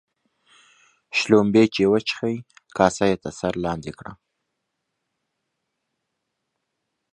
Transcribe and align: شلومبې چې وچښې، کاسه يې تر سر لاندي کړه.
شلومبې 1.17 1.63
چې 1.75 1.83
وچښې، 1.91 2.33
کاسه 2.77 3.05
يې 3.11 3.15
تر 3.23 3.33
سر 3.39 3.53
لاندي 3.63 3.91
کړه. 3.99 4.13